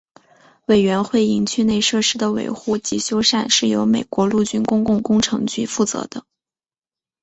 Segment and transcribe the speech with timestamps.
[0.65, 6.23] 委员会营区内设施的维护及修缮是由美国陆军公共工程局负责的。